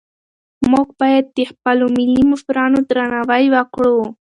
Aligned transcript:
موږ 0.71 0.87
باید 0.99 1.25
د 1.37 1.39
خپلو 1.51 1.85
ملي 1.97 2.23
مشرانو 2.31 2.79
درناوی 2.89 3.45
وکړو. 3.55 3.97